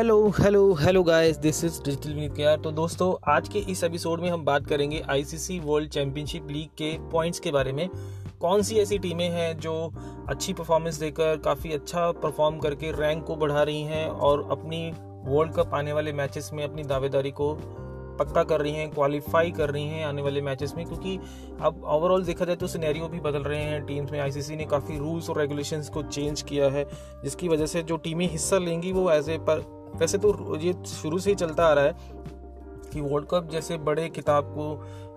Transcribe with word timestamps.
Hello 0.00 0.28
hello 0.30 0.72
hello 0.74 1.02
guys 1.02 1.36
this 1.36 1.62
is 1.64 1.80
digital 1.82 2.12
Vineet 2.12 2.32
के 2.32 2.56
तो 2.56 2.70
दोस्तों, 2.70 3.32
आज 3.32 3.48
के 3.48 3.58
इस 3.58 3.82
एपिसोड 3.84 4.20
में 4.20 4.28
हम 4.30 4.44
बात 4.44 4.66
करेंगे 4.66 5.02
आईसीसी 5.10 5.58
वर्ल्ड 5.60 5.90
चैंपियनशिप 5.90 6.46
लीग 6.50 6.68
के 6.68 6.92
पॉइंट्स 7.10 7.40
के 7.40 7.50
बारे 7.50 7.72
में। 7.72 7.88
कौन 8.40 8.62
सी 8.62 8.76
ऐसी 8.76 8.98
टीमें 8.98 9.28
हैं 9.28 9.58
जो 9.58 9.74
अच्छी 10.28 10.52
परफॉर्मेंस 10.52 10.96
देकर, 10.96 11.36
काफ़ी 11.36 11.72
अच्छा 11.72 12.10
परफॉर्म 12.12 12.58
करके 12.58 12.92
रैंक 12.92 13.24
को 13.24 13.36
बढ़ा 13.36 13.62
रही 13.62 13.82
हैं 13.82 14.06
और 14.08 14.46
अपनी 14.50 14.90
वर्ल्ड 15.26 15.52
कप 15.52 15.74
आने 15.74 15.92
वाले 15.92 16.12
मैचेस 16.12 16.50
में 16.54 16.64
अपनी 16.64 16.82
दावेदारी 16.82 17.30
को 17.30 17.54
पक्का 18.20 18.42
कर 18.42 18.60
रही 18.60 18.72
हैं 18.72 18.90
क्वालिफाई 18.90 19.50
कर 19.50 19.70
रही 19.70 19.86
हैं 19.88 20.04
आने 20.04 20.22
वाले 20.22 20.40
मैचेस 20.40 20.72
में? 20.76 20.84
क्योंकि 20.86 21.18
अब 21.60 21.82
ओवरऑल 21.86 22.24
देखा 22.24 22.44
जाए 22.44 22.56
तो 22.56 22.66
सिनेरियो 22.66 23.08
भी 23.08 23.20
बदल 23.20 23.42
रहे 23.42 23.62
हैं। 23.62 23.84
टीम्स 23.86 24.12
में 24.12 24.18
आईसीसी 24.20 24.56
ने 24.56 24.64
काफ़ी 24.64 24.98
रूल्स 24.98 25.30
और 25.30 25.38
रेगुलेशंस 25.38 25.88
को 25.88 26.02
चेंज 26.02 26.42
किया 26.42 26.70
है, 26.70 26.84
जिसकी 27.24 27.48
वजह 27.48 27.66
से 27.66 27.82
जो 27.82 27.96
टीमें 27.96 28.28
हिस्सा 28.30 28.58
लेंगी 28.58 28.92
वो 28.92 29.10
एज 29.10 29.28
ए 29.28 29.38
पर 29.38 29.79
वैसे 29.96 30.18
तो 30.18 30.56
ये 30.56 30.74
शुरू 30.86 31.18
से 31.18 31.30
ही 31.30 31.36
चलता 31.36 31.66
आ 31.66 31.72
रहा 31.72 31.84
है 31.84 31.94
कि 32.92 33.00
वर्ल्ड 33.00 33.28
कप 33.30 33.48
जैसे 33.52 33.76
बड़े 33.78 34.08
किताब 34.08 34.44
को 34.44 34.66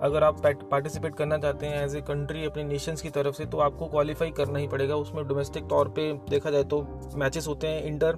अगर 0.01 0.23
आप 0.23 0.41
पार्टिसिपेट 0.45 1.15
करना 1.15 1.37
चाहते 1.37 1.65
हैं 1.65 1.83
एज 1.85 1.95
ए 1.95 2.01
कंट्री 2.01 2.45
अपने 2.45 2.63
नेशंस 2.63 3.01
की 3.01 3.09
तरफ़ 3.09 3.35
से 3.35 3.45
तो 3.45 3.57
आपको 3.57 3.85
क्वालिफाई 3.85 4.31
करना 4.31 4.59
ही 4.59 4.67
पड़ेगा। 4.67 4.95
उसमें 4.95 5.27
डोमेस्टिक 5.27 5.63
तौर 5.63 5.89
पे 5.89 6.11
देखा 6.29 6.51
जाए 6.51 6.63
तो 6.63 6.81
मैचेस 7.15 7.47
होते 7.47 7.67
हैं 7.67 7.83
इंटर 7.83 8.17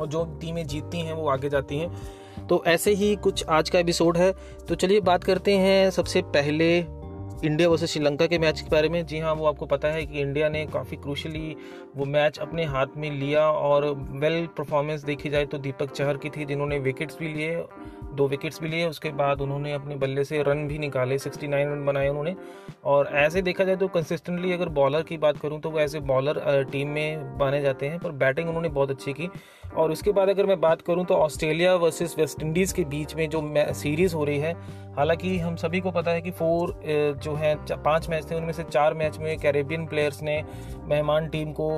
और 0.00 0.06
जो 0.06 0.24
टीमें 0.40 0.66
जीतती 0.66 1.00
हैं 1.00 1.12
वो 1.12 1.28
आगे 1.28 1.48
जाती 1.48 1.78
हैं। 1.78 2.46
तो 2.46 2.62
ऐसे 2.66 2.92
ही 2.94 3.14
कुछ 3.16 3.44
आज 3.48 3.70
का 3.70 3.78
एपिसोड 3.78 4.16
है। 4.16 4.32
तो 4.68 4.74
चलिए 4.74 5.00
बात 5.00 5.24
करते 5.24 5.56
हैं 5.56 5.90
सबसे 5.90 6.22
पहले 6.22 6.86
इंडिया 7.44 7.68
वर्सेस 7.68 7.90
श्रीलंका 7.90 8.26
के 8.26 8.38
मैच 8.38 8.60
के 8.60 8.70
बारे 8.70 8.88
में। 8.88 9.04
जी 9.06 9.18
हाँ 9.18 9.32
वो 9.34 9.46
आपको 9.46 9.66
पता 9.66 9.88
है 9.88 10.04
कि 10.06 10.20
इंडिया 10.20 10.48
ने 10.48 10.64
काफ़ी 10.66 10.96
क्रूशली 10.96 11.56
वो 11.96 12.04
मैच 12.04 12.38
अपने 12.38 12.64
हाथ 12.64 12.96
में 12.96 13.10
लिया 13.10 13.42
और 13.42 13.84
वेल 14.12 14.46
परफॉर्मेंस 14.56 15.04
देखी 15.04 15.30
जाए 15.30 15.46
तो 15.46 15.58
दीपक 15.58 15.90
चहर 15.90 16.16
की 16.16 16.30
थी, 16.30 16.44
जिन्होंने 16.44 16.78
विकेट्स 16.78 17.18
भी 17.18 17.28
लिए 17.28 17.56
दो 18.16 18.26
विकेट्स 18.28 18.60
भी 18.62 18.68
लिए, 18.68 18.86
उसके 18.86 19.10
बाद 19.12 19.40
उन्होंने 19.40 19.72
अपने 19.72 19.96
बल्ले 19.96 20.24
से 20.24 20.42
रन 20.42 20.66
भी 20.68 20.78
निकाले 20.78 21.18
69 21.18 21.66
रन 21.66 21.84
बनाए 21.86 22.08
उन्होंने। 22.08 22.34
और 22.84 23.10
ऐसे 23.16 23.42
देखा 23.42 23.64
जाए 23.64 23.76
तो 23.76 23.88
कंसिस्टेंटली 23.88 24.52
अगर 24.52 24.68
बॉलर 24.70 25.02
की 25.02 25.16
बात 25.18 25.38
करूँ 25.38 25.60
तो 25.60 25.70
वो 25.70 25.80
ऐसे 25.80 26.00
बॉलर 26.02 26.64
टीम 26.72 26.88
में 26.88 27.38
माने 27.38 27.60
जाते 27.62 27.86
हैं, 27.86 27.98
पर 27.98 28.10
बैटिंग 28.14 28.48
उन्होंने 28.48 28.68
बहुत 28.70 28.90
अच्छी 28.90 29.12
की। 29.12 29.28
और 29.76 29.90
उसके 29.92 30.12
बाद 30.12 30.28
अगर 30.28 30.46
मैं 30.46 30.60
बात 30.60 30.82
करूँ 30.82 31.04
तो 31.04 31.14
ऑस्ट्रेलिया 31.16 31.74
वर्सेस 31.76 32.14
वेस्ट 32.18 32.42
इंडीज़ 32.42 32.74
के 32.74 32.84
बीच 32.86 33.14
में 33.14 33.28
जो 33.30 33.42
सीरीज़ 33.74 34.14
हो 34.14 34.24
रही 34.24 34.38
है, 34.38 34.52
हालाँकि 34.96 35.36
हम 35.38 35.56
सभी 35.56 35.80
को 35.80 35.90
पता 35.90 36.10
है 36.10 36.20
कि 36.22 36.30
फोर 36.30 36.74
जो 37.22 37.34
है 37.34 37.54
पाँच 37.74 38.08
मैच 38.10 38.30
थे, 38.30 38.34
उनमें 38.34 38.52
से 38.52 38.62
चार 38.64 38.94
मैच 38.94 39.18
में 39.18 39.36
कैरेबियन 39.38 39.86
प्लेयर्स 39.86 40.22
ने 40.22 40.42
मेहमान 40.84 41.28
टीम 41.28 41.52
को 41.52 41.70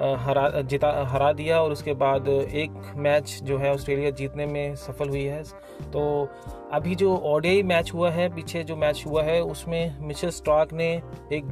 हरा, 0.00 0.60
जिता, 0.60 0.90
हरा 1.08 1.32
दिया 1.32 1.60
और 1.60 1.72
उसके 1.72 1.92
बाद 1.94 2.28
एक 2.28 2.92
मैच 2.96 3.38
जो 3.42 3.58
है 3.58 3.72
ऑस्ट्रेलिया 3.74 4.10
जीतने 4.10 4.46
में 4.46 4.74
सफल 4.76 5.08
हुई 5.08 5.22
है। 5.22 5.42
तो 5.92 6.28
अभी 6.72 6.94
जो 6.94 7.16
ओडियाई 7.16 7.62
मैच 7.62 7.92
हुआ 7.94 8.10
है, 8.10 8.28
पीछे 8.34 8.62
जो 8.64 8.76
मैच 8.76 9.04
हुआ 9.06 9.22
है, 9.22 9.40
उसमें 9.42 9.98
मिशेल 10.00 10.30
स्टॉक 10.30 10.72
ने 10.72 10.92
एक 11.32 11.44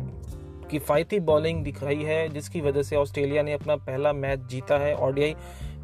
किफ़ायती 0.71 1.21
बॉलिंग 1.21 1.63
दिखाई 1.65 2.03
है, 2.03 2.29
जिसकी 2.29 2.61
वजह 2.61 2.83
से 2.83 2.97
ऑस्ट्रेलिया 2.97 3.43
ने 3.43 3.53
अपना 3.53 3.77
पहला 3.77 4.13
मैच 4.13 4.41
जीता 4.51 4.79
है 4.79 4.95
ओडियाई 4.99 5.35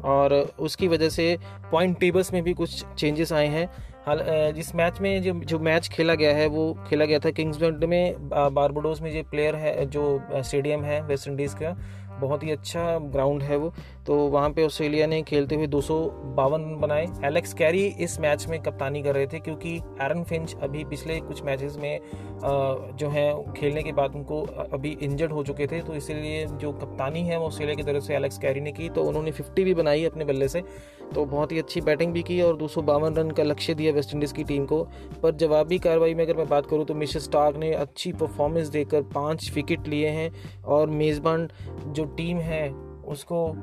और 0.05 0.33
उसकी 0.59 0.87
वजह 0.87 1.09
से 1.09 1.37
पॉइंट 1.71 1.99
टेबल्स 1.99 2.33
में 2.33 2.41
भी 2.43 2.53
कुछ 2.53 2.83
चेंजेस 2.97 3.33
आए 3.33 3.47
हैं। 3.47 3.69
हाल 4.05 4.19
जिस 4.55 4.73
मैच 4.75 4.99
में 5.01 5.21
जो 5.23 5.33
जो 5.33 5.59
मैच 5.59 5.87
खेला 5.87 6.13
गया 6.15 6.35
है, 6.35 6.45
वो 6.47 6.73
खेला 6.87 7.05
गया 7.05 7.19
था 7.19 7.31
किंग्सलैंड 7.31 7.83
में 7.83 8.29
बारबोडोस 8.29 9.01
में 9.01 9.11
जो 9.11 9.23
प्लेयर 9.23 9.55
है, 9.55 9.85
जो 9.85 10.21
स्टेडियम 10.33 10.83
है 10.83 11.01
वेस्ट 11.01 11.27
इंडीज़ 11.27 11.55
का 11.55 11.75
बहुत 12.19 12.43
ही 12.43 12.51
अच्छा 12.51 12.97
ग्राउंड 12.99 13.43
है 13.43 13.57
वो। 13.57 13.73
तो 14.07 14.15
वहाँ 14.27 14.49
पे 14.49 14.65
ऑस्ट्रेलिया 14.65 15.07
ने 15.07 15.21
खेलते 15.21 15.55
हुए 15.55 15.67
दो 15.67 15.81
सौ 15.81 15.99
बावन 16.35 16.61
रन 16.61 16.75
बनाए। 16.77 17.07
एलेक्स 17.25 17.53
कैरी 17.53 17.85
इस 17.99 18.19
मैच 18.19 18.45
में 18.47 18.59
कप्तानी 18.61 19.01
कर 19.03 19.15
रहे 19.15 19.27
थे 19.27 19.39
क्योंकि 19.39 19.75
एरन 20.01 20.23
फिंच 20.23 20.55
अभी 20.63 20.83
पिछले 20.85 21.19
कुछ 21.19 21.43
मैचेस 21.43 21.77
में 21.77 21.99
जो 22.93 23.09
है, 23.09 23.53
खेलने 23.53 23.83
के 23.83 23.91
बाद 23.91 24.15
उनको 24.15 24.41
अभी 24.73 24.97
इंजर्ड 25.01 25.31
हो 25.31 25.43
चुके 25.43 25.67
थे। 25.67 25.81
तो 25.81 25.93
इसीलिए 25.93 26.45
जो 26.45 26.71
कप्तानी 26.73 27.21
है 27.21 27.37
वो 27.39 27.45
ऑस्ट्रेलिया 27.45 27.75
की 27.75 27.83
तरफ़ 27.83 28.03
से 28.03 28.15
एलेक्स 28.15 28.37
कैरी 28.37 28.61
ने 28.61 28.71
की। 28.71 28.89
तो 28.89 29.03
उन्होंने 29.03 29.31
फिफ्टी 29.31 29.63
भी 29.63 29.73
बनाई 29.73 30.05
अपने 30.05 30.25
बल्ले 30.25 30.47
से। 30.47 30.63
तो 31.13 31.25
बहुत 31.25 31.51
ही 31.51 31.59
अच्छी 31.59 31.81
बैटिंग 31.81 32.11
भी 32.13 32.21
की 32.23 32.41
और 32.41 32.55
दो 32.57 32.67
सौ 32.67 32.81
बावन 32.81 33.15
रन 33.15 33.29
का 33.31 33.43
लक्ष्य 33.43 33.73
दिया 33.73 33.91
वेस्ट 33.93 34.13
इंडीज़ 34.13 34.33
की 34.33 34.43
टीम 34.43 34.65
को। 34.65 34.83
पर 35.23 35.35
जवाबी 35.35 35.79
कार्रवाई 35.79 36.13
में 36.13 36.23
अगर 36.25 36.37
मैं 36.37 36.47
बात 36.47 36.65
करूँ 36.65 36.85
तो 36.85 36.93
मिशेल 36.95 37.21
स्टार्क 37.21 37.57
ने 37.57 37.71
अच्छी 37.73 38.11
परफॉर्मेंस 38.13 38.67
देकर 38.67 39.01
पाँच 39.15 39.51
विकेट 39.55 39.87
लिए 39.87 40.09
हैं। 40.09 40.31
और 40.63 40.89
मेज़बान 40.89 41.47
जो 41.87 42.05
टीम 42.17 42.37
है 42.37 42.69
उसको 43.05 43.55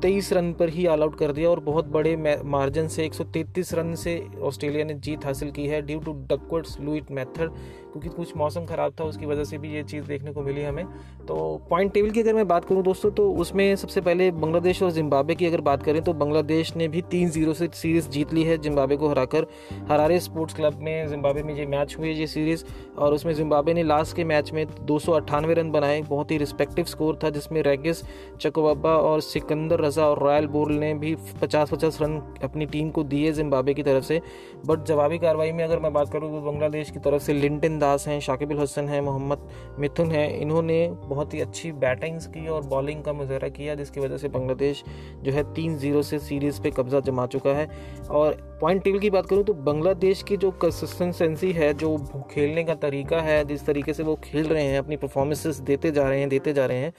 123 0.00 0.32
रन 0.32 0.52
पर 0.52 0.68
ही 0.68 0.86
ऑल 0.86 1.02
आउट 1.02 1.18
कर 1.18 1.32
दिया 1.32 1.48
और 1.50 1.60
बहुत 1.60 1.86
बड़े 1.88 2.16
मार्जिन 2.44 2.88
से 2.88 3.04
133 3.04 3.72
रन 3.74 3.94
से 3.94 4.22
ऑस्ट्रेलिया 4.42 4.84
ने 4.84 4.94
जीत 4.96 5.24
हासिल 5.24 5.50
की 5.50 5.66
है 5.66 5.80
due 5.82 5.98
to 6.00 6.12
Duckworth 6.30 6.78
Lewis 6.80 7.10
method 7.10 7.50
क्योंकि 7.92 8.08
कुछ 8.08 8.36
मौसम 8.36 8.64
ख़राब 8.66 8.92
था, 9.00 9.04
उसकी 9.04 9.26
वजह 9.26 9.44
से 9.44 9.58
भी 9.58 9.72
ये 9.74 9.82
चीज़ 9.82 10.04
देखने 10.04 10.32
को 10.32 10.42
मिली 10.42 10.62
हमें। 10.62 10.84
तो 11.28 11.36
पॉइंट 11.70 11.92
टेबल 11.92 12.10
की 12.10 12.20
अगर 12.20 12.34
मैं 12.34 12.46
बात 12.48 12.64
करूँ 12.64 12.82
दोस्तों 12.82 13.10
तो 13.10 13.30
उसमें 13.34 13.74
सबसे 13.76 14.00
पहले 14.00 14.30
बांग्लादेश 14.32 14.82
और 14.82 14.90
जिम्बाब्वे 14.90 15.34
की 15.34 15.46
अगर 15.46 15.60
बात 15.60 15.82
करें 15.82 16.02
तो 16.02 16.12
बांग्लादेश 16.12 16.74
ने 16.76 16.88
भी 16.88 17.02
तीन 17.10 17.30
ज़ीरो 17.30 17.52
से 17.52 17.68
सीरीज़ 17.74 18.08
जीत 18.08 18.32
ली 18.34 18.42
है 18.42 18.58
जिम्बाब्वे 18.58 18.96
को 18.96 19.08
हराकर। 19.08 19.46
हरारे 19.90 20.20
स्पोर्ट्स 20.20 20.54
क्लब 20.54 20.78
में 20.82 21.08
जिम्बाब्वे 21.08 21.42
में 21.42 21.54
ये 21.54 21.66
मैच 21.66 21.96
हुई 21.98 22.12
ये 22.12 22.26
सीरीज़ 22.26 22.64
और 22.98 23.14
उसमें 23.14 23.32
जिम्बाब्वे 23.34 23.74
ने 23.74 23.82
लास्ट 23.82 24.16
के 24.16 24.24
मैच 24.24 24.52
में 24.52 24.66
दो 24.80 24.98
सौ 24.98 25.12
अट्ठानवे 25.12 25.54
रन 25.54 25.70
बनाए, 25.70 26.00
बहुत 26.02 26.30
ही 26.30 26.38
रिस्पेक्टिव 26.38 26.84
स्कोर 26.84 27.18
था, 27.24 27.30
जिसमें 27.30 27.62
रेगिस 27.62 28.02
चकोबाबा 28.40 28.96
और 28.98 29.20
सिकंदर 29.22 29.80
रजा 29.90 30.06
और 30.06 30.18
रॉयल 30.18 30.46
बोल 30.48 30.72
ने 30.74 30.92
भी 30.94 31.14
पचास 31.42 31.70
पचास 31.70 31.98
रन 32.02 32.16
अपनी 32.44 32.66
टीम 32.66 32.90
को 32.90 33.02
दिए 33.04 33.32
जिम्बाब्वे 33.32 33.74
की 33.74 33.82
तरफ़ 33.82 34.04
से। 34.04 34.20
बट 34.66 34.84
जवाबी 34.84 35.18
कार्रवाई 35.18 35.52
में 35.52 35.62
अगर 35.64 35.78
मैं 35.78 35.92
बात 35.92 36.12
करूँ 36.12 36.30
तो 36.30 36.40
बांग्लादेश 36.40 36.90
की 36.90 36.98
तरफ़ 36.98 37.22
से 37.22 37.32
लिंटन 37.32 37.78
दास 37.78 38.06
हैं, 38.08 38.18
शाकिब 38.20 38.58
हसन 38.60 38.88
हैं, 38.88 39.00
मोहम्मद 39.00 39.48
मिथुन 39.78 40.10
हैं। 40.10 40.28
इन्होंने 40.38 40.88
बहुत 41.04 41.34
ही 41.34 41.40
अच्छी 41.40 41.72
बैटिंग्स 41.80 42.26
की 42.26 42.46
और 42.48 42.62
बॉलिंग 42.66 43.02
का 43.04 43.12
मुजहरा 43.12 43.48
किया, 43.50 43.74
जिसकी 43.74 44.00
वजह 44.00 44.16
से 44.16 44.28
बांग्लादेश 44.28 44.82
जो 45.22 45.32
है 45.32 45.42
तीन 45.54 45.76
ज़ीरो 45.78 46.02
से 46.02 46.18
सीरीज़ 46.20 46.60
पे 46.62 46.70
कब्ज़ा 46.70 47.00
जमा 47.00 47.26
चुका 47.26 47.50
है। 47.50 47.68
और 48.10 48.58
पॉइंट 48.60 48.82
टेबल 48.84 48.98
की 48.98 49.10
बात 49.10 49.26
करूँ 49.26 49.44
तो 49.44 49.54
बांग्लादेश 49.54 50.22
की 50.22 50.36
जो 50.36 50.50
कंसिस्टेंसी 50.62 51.52
है, 51.52 51.72
जो 51.74 51.96
खेलने 52.30 52.64
का 52.64 52.74
तरीका 52.76 53.20
है, 53.20 53.44
जिस 53.44 53.66
तरीके 53.66 53.92
से 53.92 54.02
वो 54.02 54.18
खेल 54.24 54.46
रहे 54.46 54.64
हैं, 54.64 54.78
अपनी 54.78 54.96
परफॉर्मेंसेस 54.96 55.60
देते 55.62 55.90
जा 55.90 56.08
रहे 56.08 56.20
हैं, 56.20 56.28
देते 56.28 56.52
जा 56.52 56.66
रहे 56.66 56.78
हैं 56.78 56.92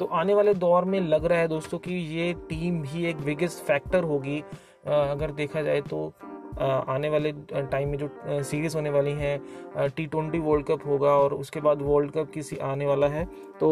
तो 0.00 0.06
आने 0.14 0.34
वाले 0.34 0.54
दौर 0.56 0.84
में 0.84 1.00
लग 1.00 1.24
रहा 1.24 1.38
है 1.38 1.48
दोस्तों 1.48 1.78
कि 1.78 1.94
ये 2.16 2.32
टीम 2.48 2.80
भी 2.82 3.06
एक 3.06 3.20
बिगेस्ट 3.20 3.64
फैक्टर 3.64 4.04
होगी। 4.04 4.42
अगर 4.86 5.30
देखा 5.32 5.62
जाए 5.62 5.80
तो 5.82 6.12
आने 6.60 7.08
वाले 7.08 7.32
टाइम 7.52 7.88
में 7.88 7.98
जो 7.98 8.08
सीरीज़ 8.28 8.76
होने 8.76 8.90
वाली 8.90 9.10
हैं 9.12 9.88
टी 9.88 10.06
ट्वेंटी 10.06 10.38
वर्ल्ड 10.38 10.66
कप 10.66 10.86
होगा 10.86 11.10
और 11.16 11.34
उसके 11.34 11.60
बाद 11.60 11.82
वर्ल्ड 11.82 12.10
कप 12.12 12.30
किसी 12.34 12.56
आने 12.64 12.86
वाला 12.86 13.06
है। 13.08 13.24
तो 13.60 13.68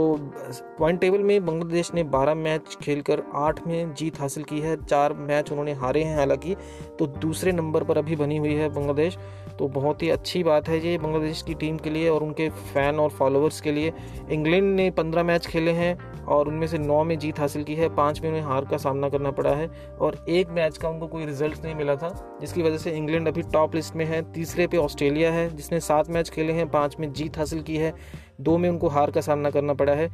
पॉइंट 0.78 1.00
टेबल 1.00 1.22
में 1.22 1.46
बांग्लादेश 1.46 1.92
ने 1.94 2.04
12 2.06 2.34
मैच 2.36 2.76
खेलकर 2.82 3.22
8 3.36 3.66
में 3.66 3.94
जीत 3.94 4.20
हासिल 4.20 4.44
की 4.44 4.60
है, 4.60 4.76
चार 4.84 5.12
मैच 5.12 5.50
उन्होंने 5.50 5.72
हारे 5.74 6.02
हैं 6.04 6.16
हालाँकि 6.16 6.54
तो 6.98 7.06
दूसरे 7.18 7.52
नंबर 7.52 7.84
पर 7.84 7.98
अभी 7.98 8.16
बनी 8.16 8.36
हुई 8.36 8.54
है 8.54 8.68
बांग्लादेश 8.68 9.18
तो 9.58 9.68
बहुत 9.68 10.02
ही 10.02 10.10
अच्छी 10.10 10.42
बात 10.42 10.68
है 10.68 10.78
ये 10.86 10.96
बांग्लादेश 10.98 11.42
की 11.42 11.54
टीम 11.54 11.76
के 11.76 11.90
लिए 11.90 12.08
और 12.08 12.22
उनके 12.22 12.48
फ़ैन 12.48 12.98
और 13.00 13.10
फॉलोअर्स 13.10 13.60
के 13.60 13.72
लिए। 13.72 13.92
इंग्लैंड 14.30 14.74
ने 14.76 14.90
पंद्रह 14.90 15.22
मैच 15.22 15.46
खेले 15.46 15.70
हैं 15.70 16.24
और 16.24 16.48
उनमें 16.48 16.66
से 16.66 16.78
नौ 16.78 17.02
में 17.04 17.18
जीत 17.18 17.38
हासिल 17.40 17.62
की 17.62 17.74
है, 17.74 17.88
पाँच 17.88 18.20
में 18.20 18.28
उन्हें 18.28 18.42
हार 18.42 18.64
का 18.64 18.76
सामना 18.76 19.08
करना 19.08 19.30
पड़ा 19.30 19.50
है 19.50 19.68
और 20.00 20.24
एक 20.28 20.48
मैच 20.48 20.78
का 20.78 20.88
उनको 20.88 21.06
कोई 21.06 21.26
रिज़ल्ट 21.26 21.64
नहीं 21.64 21.74
मिला 21.74 21.96
था, 21.96 22.38
जिसकी 22.40 22.62
वजह 22.62 22.78
से 22.78 22.90
इंग्लैंड 22.90 23.28
अभी 23.28 23.42
टॉप 23.42 23.74
लिस्ट 23.74 23.96
में 23.96 24.04
है। 24.04 24.22
तीसरे 24.32 24.66
पे 24.66 24.76
ऑस्ट्रेलिया 24.76 25.32
है, 25.32 25.56
जिसने 25.56 25.80
सात 25.80 26.10
मैच 26.10 26.30
खेले 26.30 26.52
हैं, 26.52 26.68
पाँच 26.70 26.96
में 27.00 27.12
जीत 27.12 27.38
हासिल 27.38 27.62
की 27.62 27.76
है, 27.76 27.94
दो 28.40 28.58
में 28.58 28.68
उनको 28.70 28.88
हार 28.88 29.10
का 29.10 29.20
सामना 29.20 29.50
करना 29.50 29.74
पड़ा 29.74 29.92
है। 29.92 30.10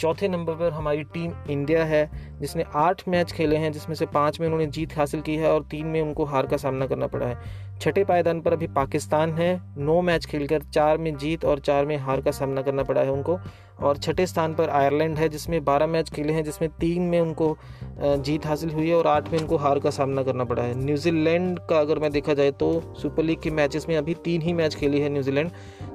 चौथे 0.00 0.28
नंबर 0.28 0.54
पर 0.54 0.70
हमारी 0.70 1.02
टीम 1.04 1.32
इंडिया 1.50 1.84
है, 1.84 2.10
जिसने 2.40 2.64
आठ 2.74 3.08
मैच 3.08 3.32
खेले 3.32 3.56
हैं, 3.56 3.72
जिसमें 3.72 3.94
से 3.96 4.06
पाँच 4.06 4.40
में 4.40 4.46
उन्होंने 4.46 4.66
जीत 4.66 4.96
हासिल 4.96 5.20
की 5.20 5.36
है 5.36 5.52
और 5.52 5.62
तीन 5.62 5.86
में 5.86 6.00
उनको 6.02 6.24
हार 6.24 6.46
का 6.46 6.56
सामना 6.56 6.86
करना 6.86 7.06
पड़ा 7.06 7.26
है। 7.26 7.68
छठे 7.80 8.04
पायदान 8.04 8.40
पर 8.40 8.52
अभी 8.52 8.66
पाकिस्तान 8.68 9.32
है। 9.32 9.50
नौ 9.78 10.00
मैच 10.02 10.26
खेलकर 10.26 10.62
चार 10.64 10.98
में 10.98 11.16
जीत 11.16 11.44
और 11.44 11.58
चार 11.60 11.86
में 11.86 11.96
हार 11.98 12.20
का 12.20 12.30
सामना 12.30 12.62
करना 12.62 12.82
पड़ा 12.82 13.00
है 13.00 13.12
उनको। 13.12 13.38
और 13.80 13.96
छठे 13.96 14.26
स्थान 14.26 14.54
पर 14.54 14.70
आयरलैंड 14.70 15.16
है, 15.18 15.28
जिसमें 15.28 15.64
बारह 15.64 15.86
मैच 15.86 16.10
खेले 16.10 16.32
हैं, 16.32 16.42
जिसमें 16.44 16.68
तीन 16.70 17.02
में 17.02 17.20
उनको 17.20 17.56
जीत 18.00 18.46
हासिल 18.46 18.70
हुई 18.70 18.88
है 18.88 18.94
और 18.96 19.06
आठ 19.06 19.30
में 19.32 19.38
उनको 19.38 19.56
हार 19.56 19.78
का 19.78 19.90
सामना 19.90 20.22
करना 20.22 20.44
पड़ा 20.44 20.62
है। 20.62 20.74
न्यूजीलैंड 20.76 21.58
का 21.60 21.78
अगर 21.78 21.98
मैं 21.98 22.10
देखा 22.12 22.34
जाए 22.34 22.50
तो 22.52 22.70
सुपर 22.98 23.22
लीग 23.22 23.40
के 23.42 23.50
मैचेस 23.50 23.88
में 23.88 23.96
अभी 23.96 24.14
तीन 24.24 24.42
ही 24.42 24.52
मैच 24.52 24.74
खेली 24.74 25.00
है 25.00 25.08
न्यूजीलैंड, 25.08 25.50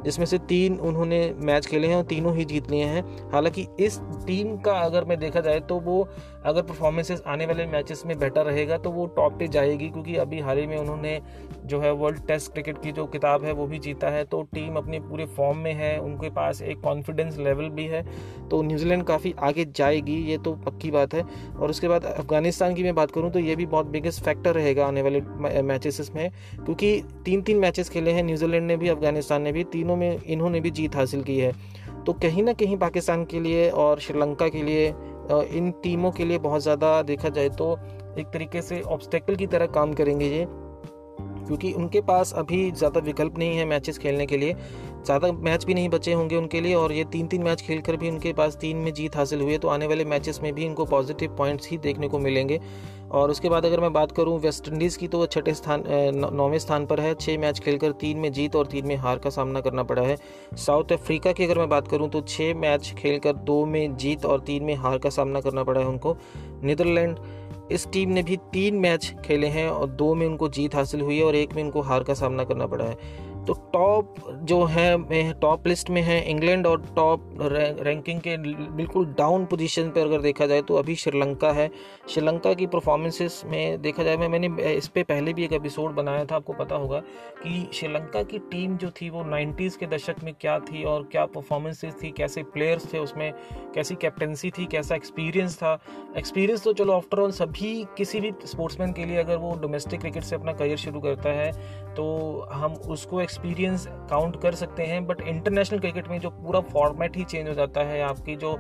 जिसमें 0.06 0.26
से 0.26 0.38
तीन 0.48 0.78
उन्होंने 0.80 1.20
मैच 1.40 1.66
खेले 1.66 1.88
हैं 1.88 1.96
और 1.96 2.04
तीनों 2.06 2.36
ही 2.36 2.46
जीत 2.46 2.72
लिए 2.72 2.86
हैं। 2.86 3.04
हालाँकि 3.32 3.68
इस 3.80 4.00
टीम 4.28 4.56
का 4.58 4.74
अगर 4.80 5.06
मैं 5.06 5.20
देखा 5.20 5.40
जाए 5.40 5.60
तो 5.60 5.80
वो 5.80 6.08
अगर 6.46 6.62
परफॉर्मेंसेस 6.64 7.22
आने 7.28 7.46
वाले 7.46 7.66
मैचेस 7.68 8.04
में 8.06 8.18
बेटर 8.20 8.46
रहेगा 8.46 8.78
तो 8.78 8.92
वो 8.92 9.06
टॉप 9.16 9.38
पे 9.40 9.48
जाएगी, 9.48 9.90
क्योंकि 9.90 10.16
अभी 10.18 10.40
हाल 10.40 10.58
ही 10.58 10.66
में 10.68 10.78
उन्होंने 10.78 11.20
जो 11.66 11.80
है 11.82 11.92
वर्ल्ड 11.94 12.26
टेस्ट 12.28 12.52
क्रिकेट 12.54 12.82
की 12.82 12.92
जो 12.92 13.06
किताब 13.08 13.44
है, 13.44 13.52
वो 13.54 13.68
भी 13.68 13.80
जीता 13.80 14.10
है 14.10 14.24
तो 14.26 14.42
टीम 14.54 14.76
अपने 14.76 15.00
पूरे 15.02 15.26
फॉर्म 15.28 15.58
में 15.58 15.74
है, 15.74 15.98
उनके 16.00 16.30
पास 16.32 16.62
एक 16.64 16.82
कॉन्फिडेंस 16.82 17.38
लेवल 17.40 17.70
भी 17.72 17.86
है 17.86 18.04
तो 18.50 18.62
न्यूजीलैंड 18.62 19.04
काफ़ी 19.04 19.34
आगे 19.40 19.66
जाएगी, 19.68 20.16
ये 20.24 20.38
तो 20.38 20.54
पक्की 20.66 20.92
बात 20.92 21.14
है। 21.14 21.24
और 21.52 21.70
उसके 21.70 21.88
बाद 21.88 22.06
अफ़गानिस्तान 22.06 22.76
की 22.76 22.84
मैं 22.84 22.96
बात 22.96 23.12
करूँ 23.12 23.32
तो 23.32 23.40
ये 23.40 23.56
भी 23.56 23.66
बहुत 23.68 23.88
बिगेस्ट 23.88 24.24
फैक्टर 24.24 24.56
रहेगा 24.56 24.86
आने 24.86 25.02
वाले 25.02 25.62
मैचेस 25.64 26.12
में, 26.16 26.30
क्योंकि 26.56 27.02
तीन 27.26 27.42
तीन 27.42 27.58
मैचेस 27.60 27.90
खेले 27.90 28.12
हैं 28.12 28.24
न्यूजीलैंड 28.24 28.68
ने 28.68 28.78
भी, 28.78 28.90
अफ़गानिस्तान 28.90 29.42
ने 29.42 29.52
भी, 29.52 29.64
तीनों 29.66 29.96
में 29.96 30.20
इन्होंने 30.20 30.60
भी 30.62 30.72
जीत 30.72 30.96
हासिल 30.96 31.24
की 31.24 31.38
है। 31.40 31.52
तो 32.06 32.14
कहीं 32.14 32.44
ना 32.44 32.54
कहीं 32.54 32.78
पाकिस्तान 32.78 33.24
के 33.26 33.40
लिए 33.40 33.70
और 33.72 34.00
श्रीलंका 34.00 34.48
के 34.50 34.62
लिए 34.64 34.94
इन 35.32 35.72
टीमों 35.84 36.12
के 36.12 36.26
लिए 36.26 36.38
बहुत 36.40 36.62
ज़्यादा 36.62 37.02
देखा 37.04 37.30
जाए 37.30 37.50
तो 37.52 37.78
एक 38.20 38.28
तरीके 38.28 38.62
से 38.62 38.82
ऑब्स्टेकल 38.82 39.36
की 39.36 39.48
तरह 39.48 39.66
काम 39.68 39.94
करेंगे 39.94 40.26
ये, 40.28 40.46
क्योंकि 40.48 41.72
उनके 41.74 42.02
पास 42.02 42.34
अभी 42.34 42.72
ज़्यादा 42.72 43.00
विकल्प 43.00 43.38
नहीं 43.38 43.58
है 43.58 43.66
मैचेस 43.66 43.98
खेलने 43.98 44.26
के 44.26 44.38
लिए। 44.38 44.56
ज़्यादा 45.06 45.32
मैच 45.32 45.66
भी 45.66 45.74
नहीं 45.74 45.90
बचे 45.90 46.14
होंगे 46.14 46.36
उनके 46.36 46.62
लिए 46.62 46.74
और 46.76 46.92
ये 46.92 47.04
तीन 47.04 47.28
तीन 47.28 47.44
मैच 47.44 47.62
खेलकर 47.62 47.96
भी 47.96 48.10
उनके 48.10 48.34
पास 48.34 48.56
तीन 48.56 48.78
में 48.78 48.94
जीत 48.94 49.16
हासिल 49.16 49.42
हुई 49.42 49.52
है 49.52 49.58
तो 49.58 49.68
आने 49.68 49.88
वाले 49.88 50.06
मैचेस 50.06 50.40
में 50.44 50.54
भी 50.54 50.66
इनको 50.66 50.86
पॉजिटिव 50.86 51.36
पॉइंट्स 51.38 51.70
ही 51.70 51.78
देखने 51.78 52.08
को 52.08 52.20
मिलेंगे। 52.20 52.60
और 53.12 53.32
उसके 53.32 53.50
बाद 53.50 53.66
अगर 53.66 53.80
मैं 53.80 53.92
बात 53.94 54.12
करूँ 54.12 54.40
वेस्ट 54.40 54.68
इंडीज़ 54.68 54.98
की 54.98 55.08
तो 55.08 55.18
वो 55.18 55.26
छठे 55.26 55.54
स्थान 55.54 55.84
नौवें 56.34 56.58
स्थान 56.60 56.86
पर 56.86 57.00
है। 57.00 57.14
छः 57.16 57.38
मैच 57.40 57.60
खेलकर 57.60 57.92
तीन 57.94 58.18
में 58.18 58.32
जीत 58.32 58.56
और 58.56 58.66
तीन 58.68 58.88
में 58.88 58.96
हार 58.96 59.18
का 59.18 59.30
सामना 59.30 59.62
करना 59.62 59.84
पड़ा 59.84 60.02
है। 60.02 60.18
साउथ 60.58 60.92
अफ्रीका 60.92 61.32
की 61.32 61.44
अगर 61.44 61.60
मैं 61.60 61.70
बात 61.70 61.88
करूँ 61.88 62.10
तो 62.10 62.22
छः 62.22 62.54
मैच 62.56 62.94
खेलकर 62.98 63.34
दो 63.46 63.64
में 63.66 63.96
जीत 63.98 64.26
और 64.26 64.40
तीन 64.40 64.64
में 64.64 64.76
हार 64.76 64.98
का 64.98 65.10
सामना 65.12 65.42
करना 65.42 65.64
पड़ा 65.64 65.82
है 65.82 65.88
उनको। 65.88 66.18
नीदरलैंड 66.64 67.18
इस 67.72 67.88
टीम 67.92 68.10
ने 68.10 68.24
भी 68.24 68.38
तीन 68.54 68.76
मैच 68.80 69.14
खेले 69.26 69.48
हैं 69.48 69.70
और 69.70 69.90
दो 69.92 70.14
में 70.16 70.26
उनको 70.28 70.50
जीत 70.50 70.76
हासिल 70.76 71.02
हुई 71.02 71.18
है 71.18 71.24
और 71.24 71.36
एक 71.36 71.54
में 71.56 71.64
उनको 71.64 71.82
हार 71.82 72.04
का 72.04 72.14
सामना 72.14 72.44
करना 72.44 72.68
पड़ा 72.68 72.86
है। 72.86 72.98
तो 73.48 73.54
टॉप 73.74 74.16
जो 74.44 74.64
है 74.66 75.34
टॉप 75.40 75.68
लिस्ट 75.68 75.90
में 75.90 76.02
है 76.02 76.20
इंग्लैंड 76.30 76.68
और 76.68 76.82
टॉप 76.96 77.38
रैंकिंग 77.42 78.20
के 78.20 78.38
बिल्कुल 78.38 79.06
डाउन 79.18 79.46
पोजीशन 79.46 79.90
पर 79.90 80.02
अगर 80.02 80.22
देखा 80.22 80.46
जाए 80.46 80.62
तो 80.62 80.76
अभी 80.76 80.96
श्रीलंका 80.96 81.52
है। 81.52 81.70
श्रीलंका 82.10 82.54
की 82.54 82.68
परफॉर्मेंसेस 82.68 83.42
में 83.46 83.82
देखा 83.82 84.04
जाए, 84.04 84.18
मैं, 84.18 84.28
मैंने 84.30 84.74
इस 84.74 84.88
पर 84.88 85.04
पहले 85.04 85.34
भी 85.34 85.44
एक 85.44 85.54
एपिसोड 85.54 85.92
बनाया 85.96 86.26
था, 86.26 86.36
आपको 86.36 86.54
पता 86.54 86.76
होगा 86.76 87.00
कि 87.44 87.70
श्रीलंका 87.74 88.24
की 88.24 88.40
टीम 88.52 88.78
जो 88.78 88.90
थी 88.92 89.10
वो 89.10 89.24
नाइन्टीज़ 89.24 89.78
के 89.78 89.88
दशक 89.88 90.24
में 90.24 90.34
क्या 90.42 90.58
थी 90.62 90.84
और 90.84 91.04
क्या 91.12 91.26
परफॉर्मेंसेस 91.28 91.94
थी, 92.04 92.12
कैसे 92.12 92.44
प्लेयर्स 92.46 92.92
थे 92.94 93.00
उसमें, 93.00 93.32
कैसी 93.76 93.96
कैप्टनसी 93.96 94.52
थी, 94.52 94.66
कैसा 94.66 94.96
एक्सपीरियंस 94.96 95.58
था। 95.58 95.78
एक्सपीरियंस 96.18 96.64
तो 96.64 96.74
चलो 96.74 96.94
आफ्टर 96.94 97.20
ऑल 97.20 97.32
सभी 97.34 97.74
किसी 97.98 98.20
भी 98.22 98.32
स्पोर्ट्समैन 98.46 98.94
के 98.94 99.06
लिए 99.06 99.18
अगर 99.18 99.38
वो 99.38 99.54
डोमेस्टिक 99.62 100.00
क्रिकेट 100.00 100.24
से 100.24 100.36
अपना 100.36 100.54
करियर 100.54 100.78
शुरू 100.78 101.00
करता 101.00 101.30
है 101.32 101.52
तो 101.96 102.06
हम 102.52 102.74
उसको 102.74 103.22
एक्सपीरियंस 103.36 103.86
काउंट 104.10 104.42
कर 104.42 104.56
सकते 104.56 104.84
हैं 104.84 105.06
बट 105.08 105.22
इंटरनेशनल 105.22 105.80
क्रिकेट 105.80 106.08
में 106.08 106.20
जो 106.20 106.30
पूरा 106.32 106.60
फॉर्मेट 106.64 107.18
ही 107.18 107.24
चेंज 107.24 107.48
हो 107.48 107.54
जाता 107.54 107.82
है, 107.82 108.02
आपकी 108.02 108.36
जो 108.36 108.56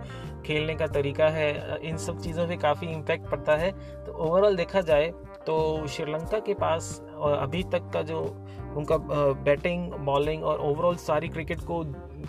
खेलने 0.45 0.75
का 0.75 0.88
तरीका 0.88 1.27
है, 1.30 1.80
इन 1.81 1.98
सब 1.98 2.19
चीज़ों 2.22 2.48
पे 2.48 2.57
काफ़ी 2.57 2.88
इम्पैक्ट 2.88 3.30
पड़ता 3.30 3.56
है। 3.56 3.72
तो 4.06 4.13
ओवरऑल 4.25 4.56
देखा 4.56 4.81
जाए 4.81 5.07
तो 5.48 5.88
श्रीलंका 5.88 6.39
के 6.39 6.54
पास 6.56 7.00
अभी 7.22 7.63
तक 7.63 7.89
का 7.94 8.01
जो 8.01 8.19
उनका 8.77 8.98
बैटिंग 9.44 9.92
बॉलिंग 10.06 10.44
और 10.44 10.60
ओवरऑल 10.62 10.95
सारी 11.00 11.27
क्रिकेट 11.30 11.60
को 11.62 11.83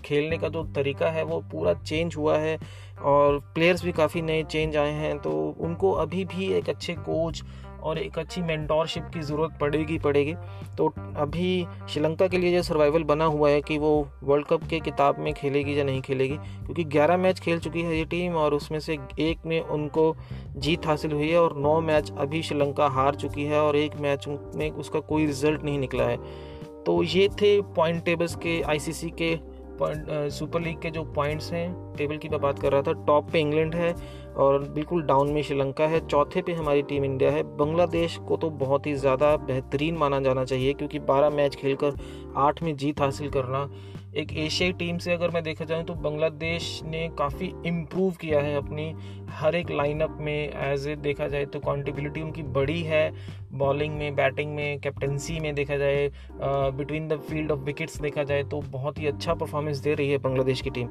खेलने 0.04 0.38
का 0.38 0.48
जो 0.48 0.64
तरीका 0.74 1.10
है, 1.10 1.22
वो 1.24 1.40
पूरा 1.52 1.72
चेंज 1.74 2.16
हुआ 2.16 2.36
है 2.38 2.58
और 3.04 3.38
प्लेयर्स 3.54 3.84
भी 3.84 3.92
काफ़ी 3.92 4.22
नए 4.22 4.42
चेंज 4.44 4.76
आए 4.76 4.92
हैं। 4.92 5.18
तो 5.18 5.30
उनको 5.60 5.92
अभी 5.94 6.24
भी 6.26 6.52
एक 6.54 6.68
अच्छे 6.68 6.94
कोच 7.00 7.42
और 7.86 7.98
एक 7.98 8.18
अच्छी 8.18 8.42
मैंटोरशिप 8.42 9.04
की 9.14 9.20
ज़रूरत 9.22 9.58
पड़ेगी 9.60 9.98
पड़ेगी। 9.98 10.34
तो 10.76 10.86
अभी 11.16 11.66
श्रीलंका 11.88 12.26
के 12.26 12.38
लिए 12.38 12.52
जो 12.52 12.62
सर्वाइवल 12.62 13.04
बना 13.04 13.24
हुआ 13.26 13.50
है 13.50 13.60
कि 13.62 13.78
वो 13.78 13.90
वर्ल्ड 14.22 14.46
कप 14.46 14.66
के 14.70 14.80
किताब 14.80 15.18
में 15.18 15.32
खेलेगी 15.34 15.78
या 15.78 15.84
नहीं 15.84 16.00
खेलेगी, 16.02 16.36
क्योंकि 16.36 16.84
11 16.86 17.16
मैच 17.16 17.40
खेल 17.40 17.58
चुकी 17.58 17.82
है 17.82 17.96
ये 17.98 18.04
टीम 18.06 18.34
और 18.36 18.54
उसमें 18.54 18.78
से 18.80 18.98
एक 19.20 19.46
में 19.46 19.60
उनको 19.60 20.14
जीत 20.58 20.86
हासिल 20.86 21.12
हुई 21.12 21.28
है 21.28 21.40
और 21.40 21.56
नौ 21.58 21.80
मैच 21.82 22.12
अभी 22.18 22.42
श्रीलंका 22.42 22.88
हार 22.90 23.14
चुकी 23.14 23.44
है 23.44 23.60
और 23.60 23.76
एक 23.76 23.96
मैच 24.00 24.28
में 24.28 24.70
उसका 24.70 25.00
कोई 25.02 25.26
रिज़ल्ट 25.26 25.62
नहीं 25.64 25.78
निकला 25.78 26.04
है। 26.04 26.16
तो 26.84 27.02
ये 27.02 27.28
थे 27.40 27.60
पॉइंट 27.76 28.04
टेबल्स 28.04 28.34
के 28.36 28.60
आईसीसी 28.62 29.10
के 29.20 29.34
पॉइंट 29.78 30.06
सुपर 30.32 30.60
लीग 30.60 30.80
के 30.80 30.90
जो 30.90 31.02
पॉइंट्स 31.14 31.52
हैं। 31.52 31.85
टेबल 31.96 32.16
की 32.16 32.28
मैं 32.28 32.40
बात 32.40 32.58
कर 32.58 32.72
रहा 32.72 32.82
था 32.82 32.92
टॉप 33.06 33.30
पे 33.32 33.40
इंग्लैंड 33.40 33.74
है 33.74 33.94
और 34.36 34.58
बिल्कुल 34.70 35.02
डाउन 35.02 35.30
में 35.32 35.42
श्रीलंका 35.42 35.86
है, 35.86 36.06
चौथे 36.06 36.42
पे 36.42 36.52
हमारी 36.54 36.82
टीम 36.82 37.04
इंडिया 37.04 37.30
है। 37.30 37.42
बांग्लादेश 37.56 38.16
को 38.28 38.36
तो 38.36 38.50
बहुत 38.56 38.86
ही 38.86 38.94
ज़्यादा 38.94 39.36
बेहतरीन 39.38 39.96
माना 39.96 40.20
जाना 40.20 40.44
चाहिए 40.44 40.72
क्योंकि 40.74 40.98
12 41.02 41.30
मैच 41.34 41.54
खेलकर 41.56 41.96
आठ 42.38 42.62
में 42.62 42.76
जीत 42.76 43.00
हासिल 43.00 43.30
करना 43.30 43.68
एक 44.16 44.32
एशियाई 44.38 44.72
टीम 44.72 44.98
से 44.98 45.12
अगर 45.12 45.30
मैं 45.30 45.42
देखा 45.42 45.64
जाऊँ 45.64 45.84
तो 45.84 45.94
बांग्लादेश 45.94 46.80
ने 46.84 47.08
काफ़ी 47.18 47.52
इम्प्रूव 47.66 48.12
किया 48.20 48.40
है 48.40 48.54
अपनी 48.56 48.92
हर 49.30 49.54
एक 49.54 49.70
लाइनअप 49.70 50.16
में 50.20 50.32
एज 50.32 50.86
ए 50.88 50.94
देखा 50.96 51.26
जाए 51.28 51.44
तो 51.46 51.60
कॉन्टिबिलिटी 51.60 52.22
उनकी 52.22 52.42
बड़ी 52.54 52.80
है। 52.82 53.10
बॉलिंग 53.52 53.96
में 53.96 54.14
बैटिंग 54.14 54.54
में 54.54 54.78
कैप्टनसी 54.80 55.38
में 55.40 55.54
देखा 55.54 55.76
जाए 55.76 56.08
between 56.40 57.08
the 57.08 57.18
field 57.28 57.52
of 57.52 57.60
wickets 57.60 58.00
देखा 58.00 58.22
जाए 58.22 58.42
तो 58.44 58.60
बहुत 58.70 58.98
ही 58.98 59.06
अच्छा 59.06 59.34
परफॉर्मेंस 59.34 59.78
दे 59.78 59.94
रही 59.94 60.10
है 60.10 60.18
बांग्लादेश 60.18 60.60
की 60.60 60.70
टीम 60.70 60.88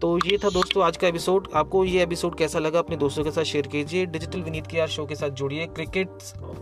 तो 0.00 0.16
ये 0.26 0.36
था 0.44 0.50
दोस्तों, 0.50 0.82
आज 0.84 0.96
का 0.96 1.08
एपिसोड 1.08 1.46
आपको 1.54 1.84
ये 1.84 2.02
एपिसोड 2.02 2.34
कैसा 2.38 2.58
लगा, 2.58 2.78
अपने 2.78 2.96
दोस्तों 2.96 3.22
के 3.24 3.30
साथ 3.30 3.44
शेयर 3.44 3.66
कीजिए। 3.66 4.06
डिजिटल 4.06 4.40
विनीत 4.42 4.66
के 4.66 4.76
यार 4.76 4.88
शो 4.88 5.04
के 5.06 5.14
साथ 5.14 5.30
जुड़िए। 5.30 5.66
क्रिकेट 5.66 6.08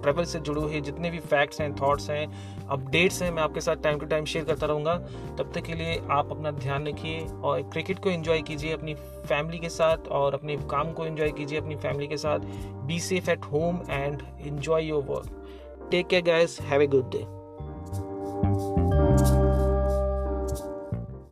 ट्रेवल 0.02 0.24
से 0.24 0.40
जुड़े 0.40 0.60
हुए 0.60 0.80
जितने 0.80 1.10
भी 1.10 1.18
फैक्ट्स 1.20 1.60
हैं 1.60 1.74
थॉट्स 1.76 2.08
हैं 2.10 2.66
अपडेट्स 2.66 3.20
हैं, 3.22 3.30
मैं 3.30 3.42
आपके 3.42 3.60
साथ 3.60 3.82
टाइम 3.82 3.98
टू 3.98 4.06
टाइम 4.06 4.24
शेयर 4.24 4.44
करता 4.44 4.66
रहूँगा। 4.66 4.94
तब 5.38 5.52
तक 5.54 5.62
के 5.62 5.74
लिए 5.74 6.00
आप 6.10 6.30
अपना 6.30 6.50
ध्यान 6.52 6.86
रखिए 6.88 7.26
और 7.42 7.62
क्रिकेट 7.62 7.98
को 7.98 8.10
एंजॉय 8.10 8.42
कीजिए 8.42 8.72
अपनी 8.72 8.94
फैमिली 8.94 9.58
के 9.58 9.68
साथ 9.70 10.08
और 10.10 10.34
अपने 10.34 10.56
काम 10.70 10.92
को 10.92 11.06
एंजॉय 11.06 11.32
कीजिए 11.32 11.60
अपनी 11.60 11.76
फैमिली 11.76 12.06
के 12.06 12.16
साथ। 12.16 12.46
Be 12.86 13.00
safe 13.00 13.30
at 13.30 13.44
home 13.52 13.82
and 13.90 14.22
enjoy 14.40 14.84
your 14.84 15.02
work 15.04 15.88
take 15.90 16.06
care 16.06 16.22
guys 16.24 16.60
have 16.62 16.82
a 16.82 16.86
good 16.86 17.10
day 17.10 17.26